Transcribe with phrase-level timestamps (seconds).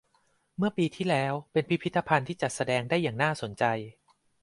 [0.57, 3.63] เมื่อปีที่แล้ว เป็นพิพิธภัณฑ์ที่จัดแสดงได้อย่างน่าสนใจ